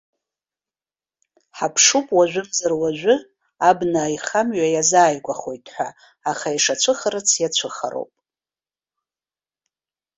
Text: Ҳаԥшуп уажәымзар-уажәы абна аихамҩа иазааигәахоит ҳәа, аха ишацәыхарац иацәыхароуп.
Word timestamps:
Ҳаԥшуп 1.57 2.07
уажәымзар-уажәы 2.17 3.15
абна 3.69 4.01
аихамҩа 4.05 4.67
иазааигәахоит 4.69 5.65
ҳәа, 5.73 5.89
аха 6.31 6.47
ишацәыхарац 6.57 7.29
иацәыхароуп. 7.41 8.13